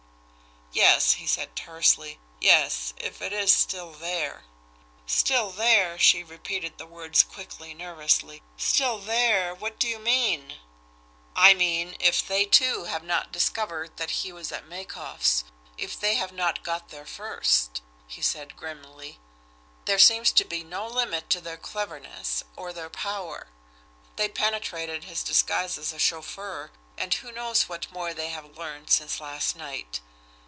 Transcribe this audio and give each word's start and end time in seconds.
"Yes," 0.73 1.13
he 1.15 1.27
said 1.27 1.53
tersely. 1.53 2.17
"Yes 2.39 2.93
if 2.95 3.21
it 3.21 3.33
is 3.33 3.51
still 3.51 3.91
there." 3.91 4.45
"Still 5.05 5.49
there!" 5.51 5.99
she 5.99 6.23
repeated 6.23 6.77
the 6.77 6.85
words 6.85 7.23
quickly, 7.23 7.73
nervously. 7.73 8.41
"Still 8.55 8.97
there! 8.97 9.53
What 9.53 9.79
do 9.79 9.87
you 9.89 9.99
mean?" 9.99 10.59
"I 11.35 11.53
mean 11.53 11.97
if 11.99 12.25
they, 12.25 12.45
too, 12.45 12.85
have 12.85 13.03
not 13.03 13.33
discovered 13.33 13.97
that 13.97 14.21
he 14.23 14.31
was 14.31 14.49
at 14.53 14.65
Makoff's 14.65 15.43
if 15.77 15.99
they 15.99 16.15
have 16.15 16.31
not 16.31 16.63
got 16.63 16.87
there 16.87 17.05
first!" 17.07 17.81
he 18.07 18.21
said 18.21 18.55
grimly. 18.55 19.19
"There 19.83 19.99
seems 19.99 20.31
to 20.31 20.45
be 20.45 20.63
no 20.63 20.87
limit 20.87 21.29
to 21.31 21.41
their 21.41 21.57
cleverness, 21.57 22.45
or 22.55 22.71
their 22.71 22.89
power. 22.89 23.47
They 24.15 24.29
penetrated 24.29 25.03
his 25.03 25.21
disguise 25.21 25.77
as 25.77 25.91
a 25.91 25.99
chauffeur, 25.99 26.71
and 26.97 27.13
who 27.15 27.29
knows 27.31 27.67
what 27.67 27.91
more 27.91 28.13
they 28.13 28.29
have 28.29 28.57
learned 28.57 28.89
since 28.89 29.19
last 29.19 29.57
night? 29.57 29.99